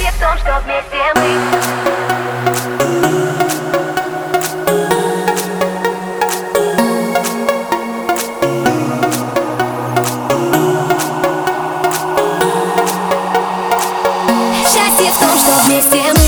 [0.00, 1.20] Счастье в том, что вместе мы.
[15.66, 16.19] вместе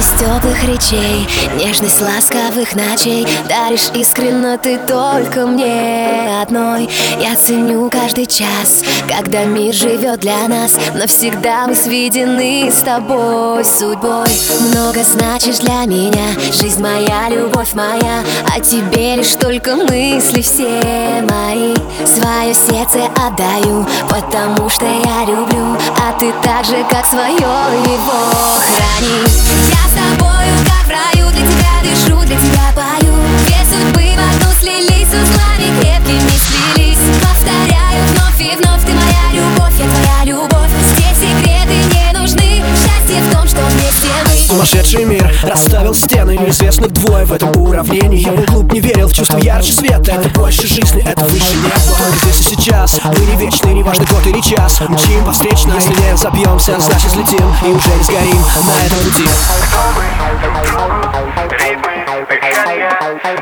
[0.00, 3.26] Сладость теплых речей, нежность ласковых ночей.
[3.48, 6.88] Даришь искренно ты только мне одной.
[7.20, 10.76] Я ценю каждый час, когда мир живет для нас.
[10.94, 14.28] Навсегда мы сведены с тобой судьбой.
[14.70, 18.22] Много значишь для меня, жизнь моя, любовь моя.
[18.56, 21.74] О тебе лишь только мысли все мои.
[22.06, 25.76] Свое сердце отдаю, потому что я люблю.
[25.98, 28.30] А ты так же, как свое его.
[28.76, 29.50] Храни
[29.90, 33.14] с тобою, как в раю, для тебя дышу, для тебя пою.
[33.46, 39.74] Две судьбы в одну слились, узлами крепкими сплелись Повторяю вновь и вновь, ты моя любовь,
[39.78, 40.70] я твоя любовь.
[40.94, 44.46] Здесь секреты не нужны, счастье в том, что вместе мы.
[44.46, 48.18] Сумасшедший мир расставил стены Неизвестных двое в этом уравнении.
[48.18, 50.12] Я был глуп, не верил в чувство ярче света.
[50.12, 51.74] Это больше жизни, это выше неба.
[51.98, 54.80] Только здесь и сейчас Мы не вечны, не важно год или час.
[54.80, 58.42] Мчим по встречной, если не забьемся Значит взлетим и уже не сгорим.
[58.66, 59.24] На этом пути.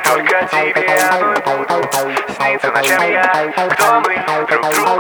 [0.05, 0.89] Только тебе.
[2.37, 3.69] Снится ночами я?
[3.71, 4.47] Кто мы?
[4.47, 4.98] Друг другу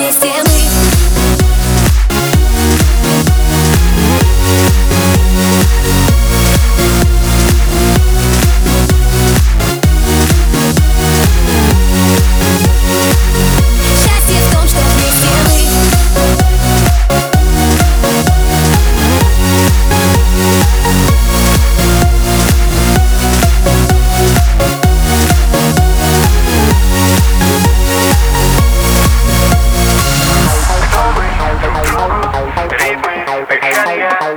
[0.00, 0.49] том, что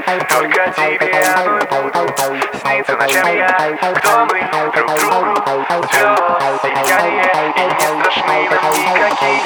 [0.02, 2.16] Только тебе одной буду
[2.62, 6.16] Снится ночами я Кто мы друг другу Все
[6.64, 9.42] сияние И не страшны нам никакие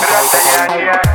[0.00, 1.07] Расстояния